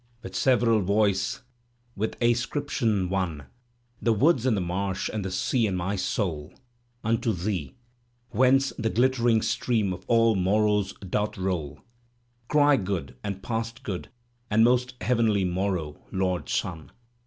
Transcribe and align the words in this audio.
With 0.23 0.35
several 0.35 0.81
voice, 0.81 1.43
with 1.95 2.19
ascription 2.23 3.07
one. 3.07 3.45
The 4.01 4.11
woods 4.13 4.47
and 4.47 4.57
the 4.57 4.61
marsh 4.61 5.11
and 5.13 5.23
the 5.23 5.29
sea 5.29 5.67
and 5.67 5.77
my 5.77 5.95
soul 5.95 6.55
Unto 7.03 7.31
thee, 7.31 7.75
whence 8.31 8.71
the 8.79 8.89
glittering 8.89 9.43
stream 9.43 9.93
of 9.93 10.03
aU 10.09 10.33
morrows 10.33 10.93
doth 11.07 11.37
roll, 11.37 11.81
Cry 12.47 12.77
good 12.77 13.15
and 13.23 13.43
past 13.43 13.83
good 13.83 14.09
and 14.49 14.63
most 14.63 14.95
heavenly 15.01 15.45
morrow, 15.45 16.01
lord 16.11 16.47
Smi! 16.47 16.89